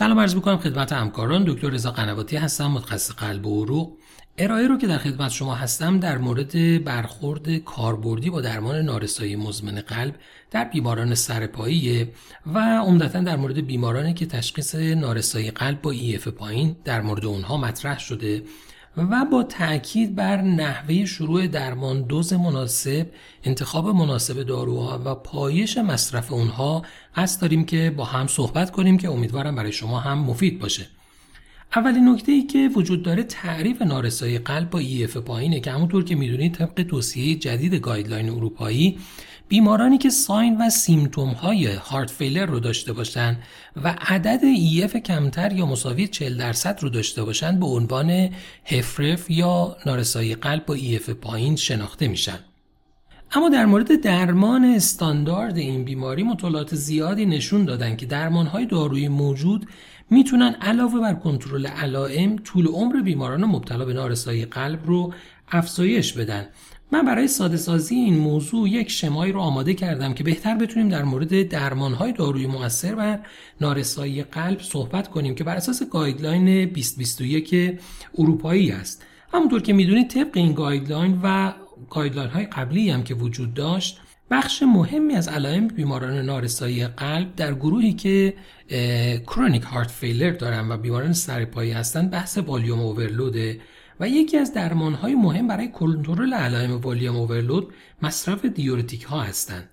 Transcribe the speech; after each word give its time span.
سلام 0.00 0.20
عرض 0.20 0.34
می‌کنم 0.34 0.56
خدمت 0.58 0.92
همکاران. 0.92 1.44
دکتر 1.44 1.70
رضا 1.70 1.90
قنواتی 1.90 2.36
هستم 2.36 2.66
متخصص 2.66 3.12
قلب 3.12 3.46
و 3.46 3.64
عروق. 3.64 3.92
ارائه 4.38 4.68
رو 4.68 4.78
که 4.78 4.86
در 4.86 4.98
خدمت 4.98 5.30
شما 5.30 5.54
هستم 5.54 5.98
در 5.98 6.18
مورد 6.18 6.84
برخورد 6.84 7.56
کاربردی 7.56 8.30
با 8.30 8.40
درمان 8.40 8.76
نارسایی 8.76 9.36
مزمن 9.36 9.80
قلب 9.80 10.14
در 10.50 10.64
بیماران 10.64 11.14
سرپایی 11.14 12.08
و 12.46 12.58
عمدتا 12.58 13.20
در 13.20 13.36
مورد 13.36 13.66
بیمارانی 13.66 14.14
که 14.14 14.26
تشخیص 14.26 14.74
نارسایی 14.74 15.50
قلب 15.50 15.82
با 15.82 15.90
ایف 15.90 16.28
پایین 16.28 16.76
در 16.84 17.00
مورد 17.00 17.24
اونها 17.24 17.56
مطرح 17.56 17.98
شده. 17.98 18.42
و 18.96 19.24
با 19.24 19.42
تاکید 19.42 20.14
بر 20.14 20.42
نحوه 20.42 21.04
شروع 21.04 21.46
درمان 21.46 22.02
دوز 22.02 22.32
مناسب 22.32 23.06
انتخاب 23.44 23.88
مناسب 23.88 24.42
داروها 24.42 25.02
و 25.04 25.14
پایش 25.14 25.78
مصرف 25.78 26.32
اونها 26.32 26.82
قصد 27.16 27.40
داریم 27.40 27.64
که 27.64 27.94
با 27.96 28.04
هم 28.04 28.26
صحبت 28.26 28.70
کنیم 28.70 28.98
که 28.98 29.10
امیدوارم 29.10 29.54
برای 29.54 29.72
شما 29.72 30.00
هم 30.00 30.18
مفید 30.18 30.58
باشه. 30.58 30.86
اولین 31.76 32.08
نکته 32.08 32.32
ای 32.32 32.42
که 32.42 32.70
وجود 32.76 33.02
داره 33.02 33.22
تعریف 33.22 33.82
نارسایی 33.82 34.38
قلب 34.38 34.70
با 34.70 34.78
EF 34.78 35.16
پایینه 35.16 35.60
که 35.60 35.70
همونطور 35.70 36.04
که 36.04 36.14
می‌دونید 36.14 36.54
طبق 36.54 36.82
توصیه 36.82 37.34
جدید 37.34 37.74
guideline 37.74 38.28
اروپایی 38.30 38.98
بیمارانی 39.50 39.98
که 39.98 40.10
sign 40.10 40.56
و 40.60 40.70
symptom 40.70 41.28
های 41.28 41.66
heart 41.66 42.10
failure 42.10 42.46
رو 42.46 42.60
داشته 42.60 42.92
باشند 42.92 43.42
و 43.84 43.96
عدد 44.00 44.40
EF 44.44 44.96
کمتر 44.96 45.52
یا 45.52 45.66
مساوی 45.66 46.08
40 46.08 46.38
درصد 46.38 46.78
رو 46.82 46.88
داشته 46.88 47.24
باشند 47.24 47.60
به 47.60 47.66
عنوان 47.66 48.30
HFrEF 48.64 49.30
یا 49.30 49.76
نارسایی 49.86 50.34
قلب 50.34 50.66
با 50.66 50.74
EF 50.74 51.10
پایین 51.10 51.56
شناخته 51.56 52.08
میشن. 52.08 52.38
اما 53.32 53.48
در 53.48 53.66
مورد 53.66 54.00
درمان 54.00 54.64
استاندارد 54.64 55.56
این 55.56 55.84
بیماری 55.84 56.22
مطالعات 56.22 56.74
زیادی 56.74 57.26
نشون 57.26 57.64
دادن 57.64 57.96
که 57.96 58.06
های 58.52 58.66
دارویی 58.66 59.08
موجود 59.08 59.66
می‌تونن 60.10 60.56
علاوه 60.60 61.00
بر 61.00 61.14
کنترل 61.14 61.66
علائم 61.66 62.36
طول 62.36 62.66
عمر 62.66 63.02
بیماران 63.02 63.44
مبتلا 63.44 63.84
به 63.84 63.92
نارسایی 63.92 64.44
قلب 64.44 64.86
رو 64.86 65.14
افزایش 65.48 66.12
بدن 66.12 66.46
من 66.92 67.04
برای 67.04 67.28
ساده 67.28 67.56
سازی 67.56 67.94
این 67.94 68.18
موضوع 68.18 68.68
یک 68.68 68.90
شمایی 68.90 69.32
رو 69.32 69.40
آماده 69.40 69.74
کردم 69.74 70.14
که 70.14 70.24
بهتر 70.24 70.54
بتونیم 70.54 70.88
در 70.88 71.04
مورد 71.04 71.48
درمانهای 71.48 72.12
دارویی 72.12 72.46
مؤثر 72.46 72.94
بر 72.94 73.20
نارسایی 73.60 74.22
قلب 74.22 74.60
صحبت 74.60 75.08
کنیم 75.08 75.34
که 75.34 75.44
بر 75.44 75.56
اساس 75.56 75.82
گایدلاین 75.82 76.44
2021 76.44 77.78
اروپایی 78.18 78.70
است. 78.70 79.04
همونطور 79.34 79.62
که 79.62 79.72
می‌دونید 79.72 80.08
طبق 80.08 80.30
این 80.34 80.52
guideline 80.52 81.20
و 81.22 81.52
guideline 81.90 82.30
های 82.30 82.46
قبلی 82.46 82.90
هم 82.90 83.02
که 83.02 83.14
وجود 83.14 83.54
داشت 83.54 84.00
بخش 84.30 84.62
مهمی 84.62 85.14
از 85.14 85.28
علائم 85.28 85.68
بیماران 85.68 86.24
نارسایی 86.24 86.86
قلب 86.86 87.36
در 87.36 87.54
گروهی 87.54 87.92
که 87.92 88.34
chronic 89.26 89.62
heart 89.62 89.90
failure 89.90 90.30
دارن 90.30 90.68
و 90.72 90.76
بیماران 90.76 91.12
سرپایی 91.12 91.72
هستند 91.72 92.10
بحث 92.10 92.38
volume 92.38 92.80
overload 92.80 93.51
ه 93.51 93.60
و 94.00 94.08
یکی 94.08 94.38
از 94.38 94.52
درمانهای 94.52 95.14
مهم 95.14 95.46
برای 95.46 95.68
کنترل 95.68 96.34
علائم 96.34 96.76
volume 96.80 97.16
overload 97.16 97.72
مصرف 98.02 98.44
diuretic 98.44 99.02
ها 99.02 99.20
هستند. 99.20 99.70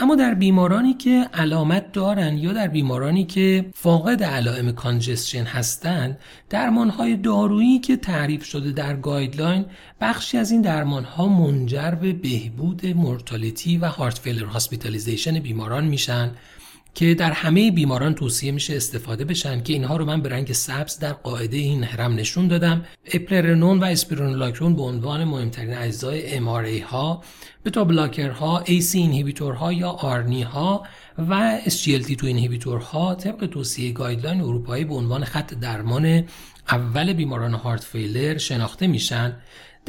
اما 0.00 0.14
در 0.14 0.34
بیمارانی 0.34 0.94
که 0.94 1.28
علامت 1.34 1.92
دارند 1.92 2.38
یا 2.38 2.52
در 2.52 2.68
بیمارانی 2.68 3.24
که 3.24 3.70
فاقد 3.74 4.22
علائم 4.22 4.72
congestion 4.72 5.44
هستند 5.44 6.18
درمانهای 6.50 7.16
دارویی 7.16 7.78
که 7.78 7.96
تعریف 7.96 8.44
شده 8.44 8.72
در 8.72 8.96
guideline 8.96 9.66
بخشی 10.00 10.38
از 10.38 10.50
این 10.50 10.62
درمانها 10.62 11.28
منجر 11.28 11.90
به 11.90 12.12
بهبود 12.12 12.86
mortality 12.86 13.78
و 13.78 13.84
heart 13.84 14.18
failure 14.18 14.44
hospitalization 14.44 15.38
بیماران 15.40 15.84
میشن 15.84 16.30
که 16.98 17.14
در 17.14 17.32
همه 17.32 17.70
بیماران 17.70 18.14
توصیه 18.14 18.52
میشه 18.52 18.76
استفاده 18.76 19.24
بشن 19.24 19.62
که 19.62 19.72
اینها 19.72 19.96
رو 19.96 20.04
من 20.04 20.22
به 20.22 20.28
رنگ 20.28 20.52
سبز 20.52 20.98
در 20.98 21.12
قاعده 21.12 21.56
این 21.56 21.84
هرم 21.84 22.14
نشون 22.14 22.48
دادم. 22.48 22.84
eplerenone 23.14 23.78
و 23.78 23.84
spironolactone 23.84 24.76
به 24.76 24.82
عنوان 24.82 25.24
مهمترین 25.24 25.74
اجزای 25.74 26.34
MRA 26.34 26.48
ها 26.80 27.22
beta 27.64 27.84
blocker 27.84 28.30
ها 28.30 28.64
ACE 28.64 28.94
inhibitor 28.94 29.54
ها 29.54 29.72
یا 29.72 29.88
ARNI 29.90 30.42
ها 30.42 30.86
و 31.18 31.60
SGLT2 31.66 32.24
inhibitor 32.24 32.80
ها 32.80 33.14
طبق 33.14 33.46
توصیه 33.46 33.92
guideline 33.92 34.40
اروپایی 34.40 34.84
به 34.84 34.94
عنوان 34.94 35.24
خط 35.24 35.54
درمان 35.54 36.24
اول 36.68 37.12
بیماران 37.12 37.54
heart 37.54 37.84
failure 37.84 38.38
شناخته 38.38 38.86
میشن. 38.86 39.36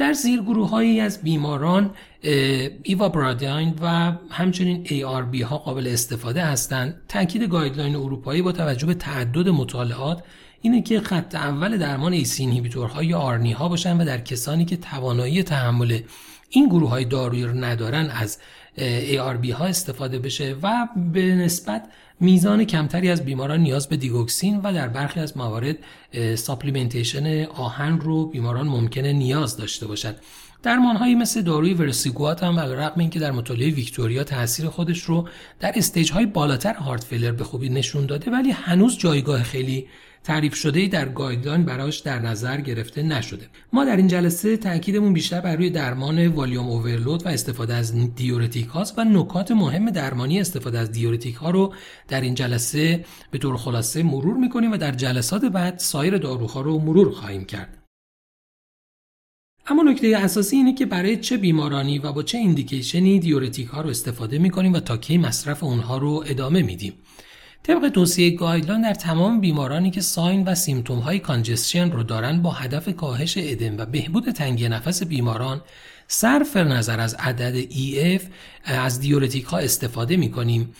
در 0.00 0.12
زیر 0.12 0.40
هایی 0.70 1.00
از 1.00 1.22
بیماران 1.22 1.90
ivabradine 2.82 3.74
و 3.82 4.12
همچنین 4.30 4.84
ARB 4.84 5.42
ها 5.42 5.58
قابل 5.58 5.86
استفاده 5.86 6.44
هستند. 6.44 7.02
تاکید 7.08 7.42
guideline 7.42 7.96
اروپایی 7.96 8.42
با 8.42 8.52
توجه 8.52 8.86
به 8.86 8.94
تعدد 8.94 9.48
مطالعات 9.48 10.22
اینه 10.60 10.82
که 10.82 11.00
خط 11.00 11.34
اول 11.34 11.78
درمان 11.78 12.12
ACE 12.12 12.42
inhibitor 12.42 12.96
ها 12.96 13.02
یا 13.02 13.18
ARNI 13.18 13.52
ها 13.52 13.68
باشن 13.68 14.00
و 14.00 14.04
در 14.04 14.18
کسانی 14.18 14.64
که 14.64 14.76
توانایی 14.76 15.42
تحمل 15.42 16.00
این 16.50 16.66
گروه 16.68 16.90
های 16.90 17.04
دارویی 17.04 17.44
رو 17.44 17.64
ندارن 17.64 18.10
از 18.10 18.38
ARB 18.80 19.50
ها 19.50 19.64
استفاده 19.64 20.18
بشه 20.18 20.56
و 20.62 20.88
به 21.12 21.22
نسبت 21.22 21.88
میزان 22.20 22.64
کمتری 22.64 23.10
از 23.10 23.24
بیماران 23.24 23.60
نیاز 23.60 23.88
به 23.88 23.96
digoxin 23.96 24.56
و 24.56 24.72
در 24.72 24.88
برخی 24.88 25.20
از 25.20 25.36
موارد 25.36 25.76
supplementation 26.34 27.44
آهن 27.44 28.00
رو 28.00 28.26
بیماران 28.26 28.68
ممکنه 28.68 29.12
نیاز 29.12 29.56
داشته 29.56 29.86
باشند 29.86 30.16
درمانهایی 30.62 31.14
مثل 31.14 31.42
داروی 31.42 31.74
vericiguat 31.74 32.42
هم 32.42 32.58
رغم 32.58 33.00
اینکه 33.00 33.18
در 33.18 33.30
مطالعه 33.30 33.70
VICTORIA 33.70 34.24
تاثیر 34.24 34.66
خودش 34.66 35.02
رو 35.02 35.28
در 35.60 35.72
stage 35.76 36.12
های 36.12 36.26
بالاتر 36.26 36.74
heart 36.74 37.04
failure 37.04 37.32
به 37.32 37.44
خوبی 37.44 37.68
نشون 37.68 38.06
داده 38.06 38.30
ولی 38.30 38.50
هنوز 38.50 38.98
جایگاه 38.98 39.42
خیلی 39.42 39.86
تعریف 40.24 40.54
شده 40.54 40.86
در 40.86 41.08
guideline 41.08 41.64
براش 41.64 41.98
در 41.98 42.18
نظر 42.18 42.60
گرفته 42.60 43.02
نشده. 43.02 43.48
ما 43.72 43.84
در 43.84 43.96
این 43.96 44.08
جلسه 44.08 44.56
تاکیدمون 44.56 45.12
بیشتر 45.12 45.40
بر 45.40 45.56
روی 45.56 45.70
درمان 45.70 46.26
volume 46.26 46.68
overload 46.68 47.26
و 47.26 47.28
استفاده 47.28 47.74
از 47.74 48.14
diuretic 48.14 48.66
هاست 48.66 48.98
و 48.98 49.04
نکات 49.04 49.50
مهم 49.50 49.90
درمانی 49.90 50.40
استفاده 50.40 50.78
از 50.78 50.92
diuretic 50.92 51.34
ها 51.34 51.50
رو 51.50 51.74
در 52.08 52.20
این 52.20 52.34
جلسه 52.34 53.04
به 53.30 53.38
طور 53.38 53.56
خلاصه 53.56 54.02
مرور 54.02 54.36
می‌کنیم 54.36 54.72
و 54.72 54.76
در 54.76 54.92
جلسات 54.92 55.44
بعد 55.44 55.78
سایر 55.78 56.18
داروها 56.18 56.60
رو 56.60 56.78
مرور 56.78 57.10
خواهیم 57.10 57.44
کرد. 57.44 57.76
اما 59.66 59.82
نکته 59.82 60.16
اساسی 60.16 60.56
اینه 60.56 60.74
که 60.74 60.86
برای 60.86 61.16
چه 61.16 61.36
بیمارانی 61.36 61.98
و 61.98 62.12
با 62.12 62.22
چه 62.22 62.38
indication 62.38 63.18
ی 63.18 63.23
diuretic 63.23 63.66
ها 63.66 63.80
رو 63.80 63.90
استفاده 63.90 64.38
می‌کنیم 64.38 64.72
و 64.72 64.80
تا 64.80 64.96
کی 64.96 65.18
مصرف 65.18 65.64
اونها 65.64 65.98
رو 65.98 66.24
ادامه 66.26 66.62
میدیم. 66.62 66.92
طبق 67.62 67.88
توصیه 67.88 68.30
guideline 68.30 68.82
در 68.82 68.94
تمام 68.94 69.40
بیمارانی 69.40 69.90
که 69.90 70.00
sign 70.00 70.44
و 70.44 70.54
symptom 70.54 70.98
های 70.98 71.18
congestion 71.18 71.90
رو 71.90 72.02
دارن 72.02 72.42
با 72.42 72.50
هدف 72.50 72.96
کاهش 72.96 73.34
ادم 73.38 73.78
و 73.78 73.86
بهبود 73.86 74.30
تنگی 74.30 74.68
نفس 74.68 75.02
بیماران 75.02 75.62
صرف 76.08 76.56
نظر 76.56 77.00
از 77.00 77.14
عدد 77.14 77.70
EF 77.70 78.22
از 78.64 79.00
diuretic 79.00 79.44
ها 79.44 79.58
استفاده 79.58 80.16
می 80.16 80.30
کنیم 80.30 80.74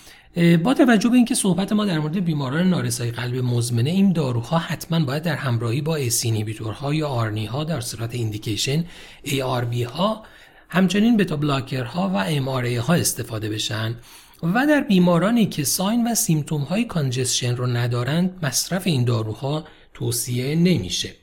با 0.65 0.75
توجه 0.75 1.09
به 1.09 1.17
اینکه 1.17 1.35
صحبت 1.35 1.73
ما 1.73 1.85
در 1.85 1.99
مورد 1.99 2.25
بیماران 2.25 2.71
نارسایی 2.71 3.11
قلب 3.11 3.35
مزمنه 3.37 3.91
این 3.91 4.13
داروها 4.13 4.59
حتما 4.59 5.05
باید 5.05 5.23
در 5.23 5.35
همراهی 5.35 5.81
با 5.81 5.97
ACE 5.97 6.19
inhibitor 6.19 6.87
ها 6.87 6.95
یا 6.95 7.09
ARNI 7.09 7.47
ها 7.47 7.65
در 7.65 7.81
صورت 7.81 8.15
indication 8.15 8.85
ARB 9.25 9.75
ها 9.83 10.23
همچنین 10.69 11.17
beta 11.17 11.37
blocker 11.37 12.02
ها 12.02 12.11
و 12.15 12.25
MRA 12.25 12.77
ها 12.77 12.95
استفاده 12.95 13.49
بشن. 13.49 13.95
و 14.43 14.67
در 14.67 14.81
بیمارانی 14.81 15.47
که 15.47 15.65
sign 15.65 16.13
و 16.13 16.15
symptom 16.15 16.63
های 16.63 16.85
congestion 16.85 17.57
رو 17.57 17.67
ندارند 17.67 18.39
مصرف 18.43 18.87
این 18.87 19.05
داروها 19.05 19.65
توصیه 19.95 20.55
نمیشه. 20.55 21.15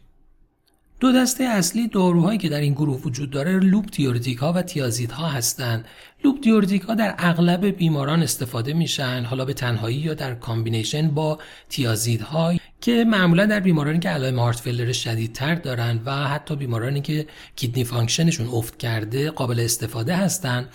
دو 0.99 1.11
دسته 1.11 1.43
اصلی 1.43 1.87
داروهایی 1.87 2.39
که 2.39 2.49
در 2.49 2.61
این 2.61 2.73
گروه 2.73 3.01
وجود 3.01 3.29
داره 3.29 3.59
loop 3.59 3.85
diuretic 3.91 4.37
ها 4.37 4.53
و 4.53 4.61
thiazide 4.61 5.11
ها 5.11 5.27
هستند. 5.27 5.85
loop 6.23 6.41
diuretic 6.41 6.81
ها 6.81 6.95
در 6.95 7.15
اغلب 7.17 7.65
بیماران 7.65 8.23
استفاده 8.23 8.73
میشن 8.73 9.25
حالا 9.29 9.45
به 9.45 9.53
تنهایی 9.53 9.97
یا 9.97 10.13
در 10.13 10.35
combination 10.35 11.07
با 11.07 11.39
thiazide 11.69 12.21
ها 12.21 12.53
که 12.81 13.05
معمولا 13.07 13.45
در 13.45 13.59
بیمارانی 13.59 13.99
که 13.99 14.09
علائم 14.09 14.39
heart 14.39 14.59
failure 14.59 14.91
شدیدتر 14.91 15.55
دارند 15.55 16.01
و 16.05 16.11
حتی 16.11 16.55
بیمارانی 16.55 17.01
که 17.01 17.27
kidney 17.55 17.83
function 17.83 18.26
شون 18.26 18.47
افت 18.47 18.77
کرده 18.77 19.31
قابل 19.31 19.59
استفاده 19.59 20.15
هستند 20.15 20.69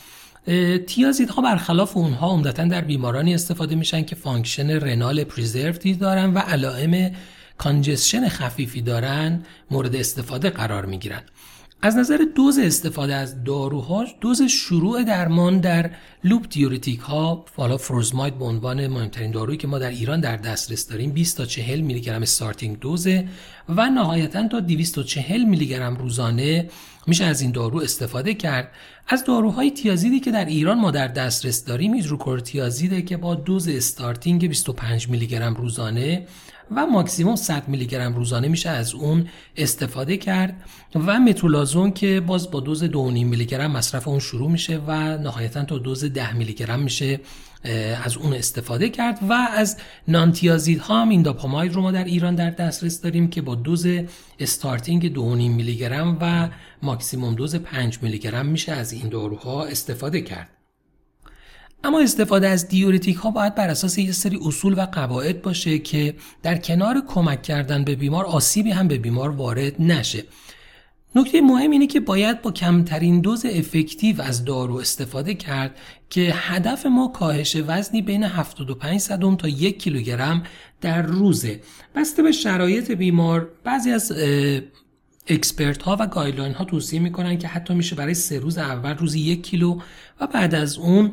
thiazide 0.86 1.36
ها 1.36 1.42
برخلاف 1.42 1.96
اونها 1.96 2.28
عمدتا 2.30 2.64
در 2.64 2.80
بیمارانی 2.80 3.34
استفاده 3.34 3.74
میشن 3.74 4.02
که 4.02 4.14
function 4.14 4.70
renal 4.70 5.24
preserved 5.24 5.87
ی 5.87 5.94
دارن 5.94 6.34
و 6.34 6.38
علائم 6.38 7.10
congestion 7.58 8.28
خفیفی 8.28 8.82
دارن 8.82 9.42
مورد 9.70 9.96
استفاده 9.96 10.50
قرار 10.50 10.86
می‌گیرن. 10.86 11.22
از 11.84 11.96
نظر 11.96 12.26
دوز 12.34 12.58
استفاده 12.58 13.14
از 13.14 13.44
داروها 13.44 14.06
دوز 14.20 14.42
شروع 14.42 15.04
درمان 15.04 15.60
در 15.60 15.90
loop 16.24 16.46
diuretic 16.50 17.00
ها 17.00 17.44
حالا 17.56 17.76
furosemide 17.76 18.38
به 18.38 18.44
عنوان 18.44 18.86
مهمترین 18.86 19.30
دارویی 19.30 19.58
که 19.58 19.68
ما 19.68 19.78
در 19.78 19.90
ایران 19.90 20.20
در 20.20 20.36
دسترس 20.36 20.88
داریم 20.88 21.10
20 21.10 21.36
تا 21.36 21.44
40 21.44 21.80
میلی 21.80 22.00
گرم 22.00 22.22
starting 22.22 22.78
dose 22.78 23.18
ه 23.18 23.28
و 23.68 23.90
نهایتا 23.90 24.48
تا 24.48 24.60
240 24.60 25.44
میلی 25.44 25.66
گرم 25.66 25.96
روزانه 25.96 26.68
میشه 27.06 27.24
از 27.24 27.40
این 27.40 27.50
دارو 27.50 27.78
استفاده 27.78 28.34
کرد. 28.34 28.70
از 29.08 29.24
داروهای 29.24 29.70
thiazide 29.70 30.15
ی 30.15 30.20
که 30.20 30.30
در 30.30 30.44
ایران 30.44 30.78
ما 30.78 30.90
در 30.90 31.08
دسترس 31.08 31.64
داریم 31.64 31.94
hydrochlorothiazide 31.94 32.97
ه 32.97 33.02
که 33.02 33.16
با 33.16 33.34
دوز 33.34 33.68
starting 33.68 34.48
25 34.48 35.08
میلی 35.08 35.26
گرم 35.26 35.54
روزانه 35.54 36.26
و 36.76 36.86
ماکسیموم 36.86 37.36
100 37.36 37.68
میلی 37.68 37.86
گرم 37.86 38.14
روزانه 38.14 38.48
میشه 38.48 38.70
از 38.70 38.94
اون 38.94 39.28
استفاده 39.56 40.16
کرد 40.16 40.64
و 40.94 41.20
متولازون 41.20 41.92
که 41.92 42.20
باز 42.20 42.50
با 42.50 42.60
دوز 42.60 42.84
2.5 42.84 42.94
میلی 42.96 43.46
گرم 43.46 43.70
مصرف 43.70 44.08
اون 44.08 44.18
شروع 44.18 44.50
میشه 44.50 44.80
و 44.86 45.18
نهایتا 45.18 45.64
تا 45.64 45.78
دوز 45.78 46.04
10 46.04 46.32
میلی 46.36 46.52
گرم 46.52 46.80
میشه 46.80 47.20
از 48.04 48.16
اون 48.16 48.34
استفاده 48.34 48.88
کرد 48.88 49.18
و 49.28 49.32
از 49.32 49.76
نانتیازید 50.08 50.78
ها 50.78 51.02
هم 51.02 51.08
این 51.08 51.22
داپاماید 51.22 51.74
رو 51.74 51.82
ما 51.82 51.90
در 51.90 52.04
ایران 52.04 52.34
در 52.34 52.50
دسترس 52.50 53.00
داریم 53.00 53.30
که 53.30 53.42
با 53.42 53.54
دوز 53.54 53.86
استارتینگ 54.38 55.14
2.5 55.14 55.20
میلی 55.20 55.76
گرم 55.76 56.18
و 56.20 56.48
ماکسیموم 56.82 57.34
دوز 57.34 57.56
5 57.56 57.98
میلی 58.02 58.18
گرم 58.18 58.46
میشه 58.46 58.72
از 58.72 58.92
این 58.92 59.08
داروها 59.08 59.64
استفاده 59.64 60.20
کرد. 60.20 60.61
اما 61.84 62.00
استفاده 62.00 62.48
از 62.48 62.68
دیورتیک 62.68 63.16
ها 63.16 63.30
باید 63.30 63.54
بر 63.54 63.68
اساس 63.68 63.98
یه 63.98 64.12
سری 64.12 64.38
اصول 64.46 64.78
و 64.78 64.86
قواعد 64.86 65.42
باشه 65.42 65.78
که 65.78 66.14
در 66.42 66.56
کنار 66.56 67.02
کمک 67.08 67.42
کردن 67.42 67.84
به 67.84 67.94
بیمار 67.94 68.24
آسیبی 68.24 68.70
هم 68.70 68.88
به 68.88 68.98
بیمار 68.98 69.30
وارد 69.30 69.82
نشه. 69.82 70.24
نکته 71.14 71.40
مهم 71.40 71.70
اینه 71.70 71.86
که 71.86 72.00
باید 72.00 72.42
با 72.42 72.50
کمترین 72.50 73.20
دوز 73.20 73.46
effective 73.46 74.22
از 74.22 74.44
دارو 74.44 74.76
استفاده 74.76 75.34
کرد 75.34 75.78
که 76.10 76.32
هدف 76.36 76.86
ما 76.86 77.08
کاهش 77.08 77.56
وزنی 77.66 78.02
بین 78.02 78.24
75 78.24 79.00
صدم 79.00 79.36
تا 79.36 79.48
یک 79.48 79.82
کیلوگرم 79.82 80.42
در 80.80 81.02
روزه. 81.02 81.60
بسته 81.94 82.22
به 82.22 82.32
شرایط 82.32 82.90
بیمار 82.90 83.48
بعضی 83.64 83.90
از 83.90 84.12
expert 85.28 85.82
ها 85.82 85.96
و 86.00 86.06
guideline 86.06 86.54
ها 86.54 86.64
توصیه 86.64 87.00
می‌کنن 87.00 87.38
که 87.38 87.48
حتی 87.48 87.74
میشه 87.74 87.96
برای 87.96 88.14
سه 88.14 88.38
روز 88.38 88.58
اول 88.58 88.94
روزی 88.94 89.20
یک 89.20 89.42
کیلو 89.42 89.80
و 90.20 90.26
بعد 90.26 90.54
از 90.54 90.78
اون 90.78 91.12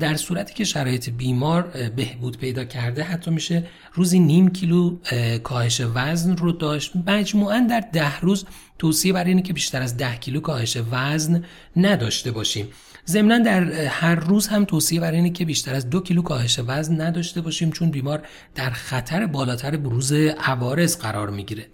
در 0.00 0.16
صورتی 0.16 0.54
که 0.54 0.64
شرایط 0.64 1.10
بیمار 1.10 1.62
بهبود 1.96 2.38
پیدا 2.38 2.64
کرده 2.64 3.02
حتی 3.02 3.30
میشه 3.30 3.66
روزی 3.92 4.18
نیم 4.18 4.48
کیلو 4.48 4.96
کاهش 5.44 5.82
وزن 5.94 6.36
رو 6.36 6.52
داشت. 6.52 6.92
مجموعا 7.06 7.66
در 7.70 7.84
ده 7.92 8.20
روز 8.20 8.44
توصیه 8.78 9.12
برای 9.12 9.28
اینه 9.28 9.42
که 9.42 9.52
بیشتر 9.52 9.82
از 9.82 9.96
ده 9.96 10.16
کیلو 10.16 10.40
کاهش 10.40 10.78
وزن 10.90 11.44
نداشته 11.76 12.30
باشیم. 12.30 12.68
ضمنا 13.06 13.38
در 13.38 13.64
هر 13.72 14.14
روز 14.14 14.46
هم 14.46 14.64
توصیه 14.64 15.00
برای 15.00 15.16
اینه 15.16 15.30
که 15.30 15.44
بیشتر 15.44 15.74
از 15.74 15.90
دو 15.90 16.00
کیلو 16.00 16.22
کاهش 16.22 16.60
وزن 16.66 17.00
نداشته 17.00 17.40
باشیم 17.40 17.70
چون 17.70 17.90
بیمار 17.90 18.22
در 18.54 18.70
خطر 18.70 19.26
بالاتر 19.26 19.76
بروز 19.76 20.12
عوارض 20.12 20.96
قرار 20.96 21.30
می‌گیره. 21.30 21.66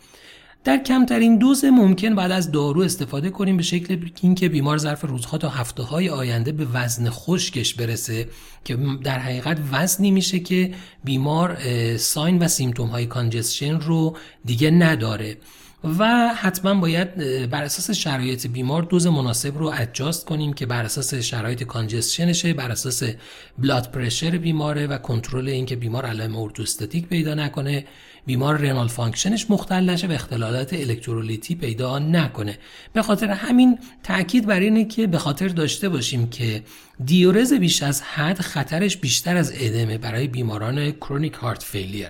در 0.64 0.76
کمترین 0.76 1.38
دوز 1.38 1.64
ممکن 1.64 2.14
بعد 2.14 2.31
از 2.31 2.52
دارو 2.52 2.81
استفاده 2.81 3.31
کنیم 3.31 3.56
به 3.56 3.62
شکل 3.62 4.08
اینکه 4.22 4.49
بیمار 4.49 4.78
ظرف 4.78 5.05
روزها 5.05 5.38
تا 5.38 5.49
هفته 5.49 5.82
های 5.82 6.08
آینده 6.08 6.52
به 6.52 6.66
وزن 6.72 7.11
خشکش 7.11 7.75
برسه 7.75 8.28
که 8.64 8.78
در 9.05 9.19
حقیقت 9.19 9.58
وزنی 9.72 10.11
میشه 10.11 10.40
که 10.40 10.75
بیمار 11.05 11.58
sign 11.96 12.38
و 12.38 12.49
symptom 12.49 12.88
های 12.88 13.06
congestion 13.06 13.81
رو 13.81 14.16
دیگه 14.44 14.70
نداره. 14.70 15.37
و 15.84 16.28
حتما 16.34 16.75
باید 16.75 17.14
بر 17.50 17.62
اساس 17.62 17.90
شرایط 17.90 18.46
بیمار 18.46 18.82
دوز 18.82 19.06
مناسب 19.06 19.58
رو 19.58 19.66
adjust 19.67 20.25
کنیم 20.25 20.52
که 20.52 20.66
بر 20.66 20.84
اساس 20.84 21.14
شرایط 21.14 21.62
congestion 21.62 22.32
شه 22.32 22.52
بر 22.52 22.70
اساس 22.70 23.02
blood 23.58 23.91
pressure 23.91 24.31
بیماره 24.31 24.86
و 24.86 24.98
کنترل 24.98 25.48
اینکه 25.48 25.76
بیمار 25.76 26.06
علائم 26.06 26.36
orthostatic 26.37 27.06
پیدا 27.06 27.34
نکنه 27.34 27.84
بیمار 28.26 28.56
renal 28.56 28.88
function 28.88 29.38
ش 29.38 29.50
مختل 29.50 29.90
نشه 29.90 30.06
و 30.06 30.12
اختلالات 30.12 30.72
الکترولیتی 30.72 31.54
پیدا 31.54 31.98
نکنه. 31.98 32.58
به 32.92 33.02
خاطر 33.02 33.31
همین 33.31 33.78
تاکید 34.02 34.46
بر 34.46 34.60
اینه 34.60 34.84
که 34.84 35.06
به 35.06 35.19
خاطر 35.19 35.48
داشته 35.48 35.88
باشیم 35.88 36.31
که 36.31 36.62
دیورز 37.04 37.52
بیش 37.52 37.82
از 37.82 38.02
حد 38.02 38.40
خطرش 38.40 38.96
بیشتر 38.96 39.36
از 39.36 39.52
ادمه 39.60 39.98
برای 39.98 40.28
بیماران 40.28 40.90
chronic 40.91 41.32
heart 41.32 41.62
failure 41.62 42.08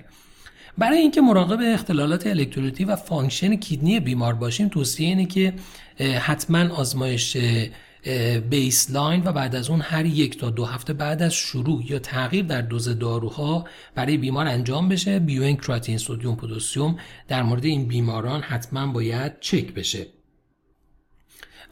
برای 0.78 0.98
اینکه 0.98 1.20
مراقب 1.20 1.58
اختلالات 1.62 2.26
الکترولیتی 2.26 2.84
و 2.84 2.96
function 2.96 3.56
kidney 3.56 4.00
بیمار 4.00 4.34
باشیم 4.34 4.68
توصیه 4.68 5.08
اینه 5.08 5.26
که 5.26 5.54
حتما 6.20 6.74
آزمایش 6.74 7.36
baseline 8.50 9.22
و 9.24 9.32
بعد 9.32 9.56
از 9.56 9.70
اون 9.70 9.80
هر 9.80 10.06
یک 10.06 10.38
تا 10.38 10.50
دو 10.50 10.64
هفته 10.64 10.92
بعد 10.92 11.22
از 11.22 11.34
شروع 11.34 11.82
یا 11.90 11.98
تغییر 11.98 12.44
در 12.44 12.62
دوز 12.62 12.98
داروها 12.98 13.64
برای 13.94 14.16
بیمار 14.16 14.46
انجام 14.46 14.88
بشه. 14.88 15.18
BUN 15.19 15.56
creatinine 15.56 15.98
sodium 15.98 16.36
potassium 16.36 16.96
در 17.28 17.42
مورد 17.42 17.64
این 17.64 17.88
بیماران 17.88 18.40
حتما 18.40 18.92
باید 18.92 19.40
چک 19.40 19.74
بشه. 19.74 20.06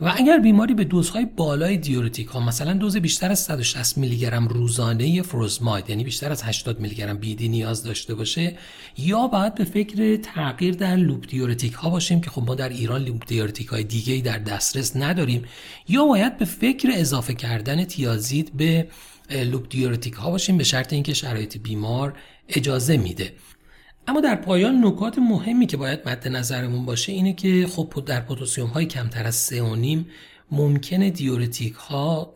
و 0.02 0.12
اگر 0.16 0.38
بیماری 0.38 0.74
به 0.74 0.84
دوزهای 0.84 1.24
بالای 1.24 1.76
diuretic 1.76 2.28
ها 2.28 2.40
مثلا 2.40 2.72
دوز 2.72 2.96
بیشتر 2.96 3.30
از 3.30 3.38
160 3.38 3.98
میلی 3.98 4.16
گرم 4.16 4.48
روزانه 4.48 5.22
furosemide 5.22 5.90
یعنی 5.90 6.04
بیشتر 6.04 6.32
از 6.32 6.42
80 6.42 6.80
میلی 6.80 6.94
گرم 6.94 7.18
BID 7.18 7.48
نیاز 7.48 7.82
داشته 7.82 8.14
باشه 8.14 8.56
یا 8.98 9.26
باید 9.26 9.54
به 9.54 9.64
فکر 9.64 10.16
تغییر 10.16 10.74
در 10.74 10.96
loop 10.96 11.26
diuretic 11.26 11.72
ها 11.72 11.90
باشیم 11.90 12.20
که 12.20 12.30
خب 12.30 12.42
ما 12.46 12.54
در 12.54 12.68
ایران 12.68 13.04
loop 13.04 13.26
diuretic 13.26 13.68
های 13.68 13.84
دیگه 13.84 14.20
در 14.20 14.38
دسترس 14.38 14.96
نداریم 14.96 15.44
یا 15.88 16.04
باید 16.04 16.36
به 16.36 16.44
فکر 16.44 16.90
اضافه 16.92 17.34
کردن 17.34 17.84
thiazide 17.84 18.56
به 18.56 18.88
loop 19.30 19.68
diuretic 19.68 20.14
ها 20.14 20.30
باشیم 20.30 20.56
به 20.56 20.64
شرط 20.64 20.92
اینکه 20.92 21.14
شرایط 21.14 21.58
بیمار 21.58 22.14
اجازه 22.48 22.96
میده. 22.96 23.32
اما 24.06 24.20
در 24.20 24.34
پایان 24.34 24.84
نکات 24.84 25.18
مهمی 25.18 25.66
که 25.66 25.76
باید 25.76 26.08
مد 26.08 26.28
نظرمون 26.28 26.84
باشه 26.84 27.12
اینه 27.12 27.32
که 27.32 27.66
خب 27.66 28.02
در 28.06 28.20
potassium 28.20 28.68
های 28.68 28.86
کمتر 28.86 29.26
از 29.26 29.52
3.5 29.52 30.04
ممکنه 30.50 31.10
diuretic 31.10 31.72
ها 31.74 32.34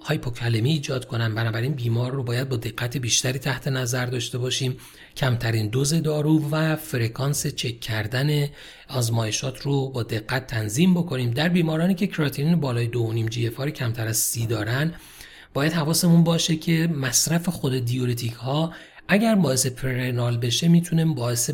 hypokalemia 0.00 0.70
ایجاد 0.70 1.04
کنن. 1.04 1.34
بنابراین 1.34 1.72
بیمار 1.72 2.12
رو 2.12 2.22
باید 2.22 2.48
با 2.48 2.56
دقت 2.56 2.96
بیشتری 2.96 3.38
تحت 3.38 3.68
نظر 3.68 4.06
داشته 4.06 4.38
باشیم. 4.38 4.76
کمترین 5.16 5.68
دوز 5.68 5.94
دارو 5.94 6.48
و 6.50 6.76
فرکانس 6.76 7.46
چک 7.46 7.80
کردن 7.80 8.48
آزمایشات 8.88 9.60
رو 9.60 9.88
با 9.88 10.02
دقت 10.02 10.46
تنظیم 10.46 10.94
بکنیم. 10.94 11.30
در 11.30 11.48
بیمارانی 11.48 11.94
که 11.94 12.06
کراتینین 12.06 12.60
بالای 12.60 12.90
2.5 13.24 13.28
GFR 13.28 13.60
کمتر 13.60 14.06
از 14.06 14.16
30 14.16 14.46
دارن 14.46 14.94
باید 15.54 15.72
حواسمون 15.72 16.24
باشه 16.24 16.56
که 16.56 16.86
مصرف 16.86 17.48
خود 17.48 17.84
diuretic 17.84 18.32
ها 18.32 18.72
اگر 19.08 19.34
باعث 19.34 19.66
prerenal 19.66 20.36
بشه 20.38 20.68
می‌تونه 20.68 21.04
باعث 21.04 21.50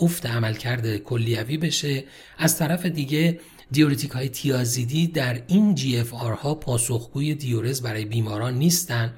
افت 0.00 0.26
عملکرد 0.26 0.96
کلیوی 0.96 1.56
بشه. 1.56 2.04
از 2.38 2.58
طرف 2.58 2.86
دیگه 2.86 3.40
diuretic 3.70 4.10
های 4.10 4.28
تیازیدی 4.28 5.06
در 5.06 5.42
این 5.46 5.74
GFR 5.74 6.32
ها 6.32 6.54
پاسخگوی 6.54 7.34
دیورز 7.34 7.82
برای 7.82 8.04
بیماران 8.04 8.54
نیستن. 8.54 9.12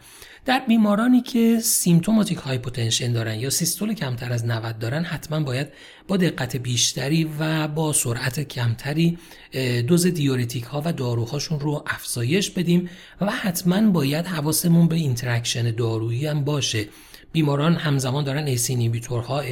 در 0.45 0.63
بیمارانی 0.69 1.21
که 1.21 1.61
symptomatic 1.61 2.39
hypotension 2.39 3.13
دارن 3.13 3.41
یا 3.41 3.51
سیستول 3.51 3.95
کمتر 3.95 4.33
از 4.33 4.47
90 4.47 4.79
دارن 4.79 5.05
حتما 5.05 5.41
باید 5.41 5.69
با 6.09 6.17
دقت 6.17 6.57
بیشتری 6.57 7.31
و 7.39 7.69
با 7.69 7.93
سرعت 7.93 8.41
کمتری 8.41 9.19
دوز 9.87 10.07
diuretic 10.07 10.65
ها 10.65 10.83
و 10.85 10.93
داروهاشون 10.93 11.61
رو 11.61 11.85
افزایش 11.87 12.51
بدیم 12.51 12.91
و 13.21 13.31
حتما 13.31 13.91
باید 13.91 14.27
حواسمون 14.27 14.89
به 14.89 14.97
interaction 14.97 15.71
دارویی 15.71 16.27
هم 16.27 16.45
باشه. 16.45 16.89
بیماران 17.37 17.75
همزمان 17.75 18.25
دارن 18.25 18.57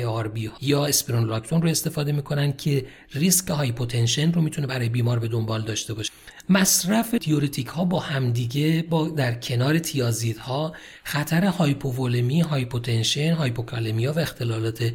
ARB 0.07 0.51
یا 0.61 0.87
spironolactone 0.87 1.63
رو 1.63 1.69
استفاده 1.69 2.13
می‌کنن 2.13 2.53
که 2.53 2.87
ریسک 3.13 3.51
hypotension 3.51 4.33
رو 4.33 4.43
می‌تونه 4.43 4.67
برای 4.67 4.89
بیمار 4.89 5.19
به 5.19 5.29
دنبال 5.29 5.63
داشته 5.63 5.95
باشه. 5.95 6.13
مصرف 6.49 7.15
diuretic 7.15 7.67
ها 7.67 7.85
با 7.85 8.01
همدیگه 8.01 8.85
با 8.91 9.09
در 9.09 9.35
کنار 9.35 9.79
thiazide 9.79 10.39
ها 10.39 10.73
خطر 11.05 11.45
hypovolemia، 11.45 12.41
hypotension، 12.41 13.33
hypokalemia 13.33 14.13
و 14.13 14.19
اختلالات 14.19 14.93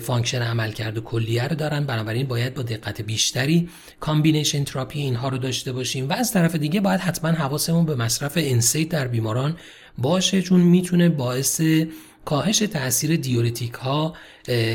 function 0.00 0.42
عملکرد 0.42 0.98
کلیه 0.98 1.48
رو 1.48 1.56
دارن. 1.56 1.86
بنابراین 1.86 2.26
باید 2.26 2.54
با 2.54 2.62
دقت 2.62 3.00
بیشتری 3.00 3.68
combination 4.00 4.64
therapy 4.64 5.00
اینها 5.00 5.28
رو 5.28 5.38
داشته 5.38 5.72
باشیم 5.72 6.08
و 6.08 6.12
از 6.12 6.32
طرف 6.32 6.54
دیگه 6.54 6.80
باید 6.80 7.00
حتما 7.00 7.30
حواسمون 7.30 7.86
به 7.86 7.94
مصرف 7.94 8.32
NSAID 8.36 8.88
در 8.88 9.08
بیماران 9.08 9.56
باشه 9.98 10.42
چون 10.42 10.60
می‌تونه 10.60 11.08
باعث 11.08 11.60
کاهش 12.28 12.58
تاثیر 12.58 13.16
دیورتیک 13.16 13.72
ها 13.72 14.16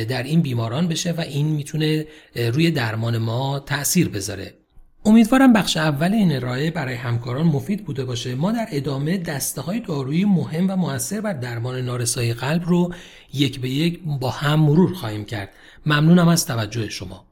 در 0.09 0.23
این 0.23 0.41
بیماران 0.41 0.87
بشه 0.87 1.11
و 1.11 1.21
این 1.21 1.45
می‌تونه 1.47 2.07
روی 2.35 2.71
درمان 2.71 3.17
ما 3.17 3.59
تاثیر 3.59 4.09
بذاره. 4.09 4.53
امیدوارم 5.05 5.53
بخش 5.53 5.77
اول 5.77 6.13
این 6.13 6.35
ارائه 6.35 6.71
برای 6.71 6.95
همکاران 6.95 7.45
مفید 7.45 7.85
بوده 7.85 8.05
باشه. 8.05 8.35
ما 8.35 8.51
در 8.51 8.67
ادامه 8.71 9.17
دسته 9.17 9.61
های 9.61 9.79
دارویی 9.79 10.25
مهم 10.25 10.69
و 10.69 10.75
موثر 10.75 11.21
بر 11.21 11.33
درمان 11.33 11.81
نارسایی 11.81 12.33
قلب 12.33 12.63
رو 12.65 12.93
یک 13.33 13.59
به 13.59 13.69
یک 13.69 13.99
با 14.19 14.29
هم 14.29 14.59
مرور 14.59 14.93
خواهیم 14.93 15.25
کرد. 15.25 15.49
ممنونم 15.85 16.27
از 16.27 16.45
توجه 16.45 16.89
شما. 16.89 17.25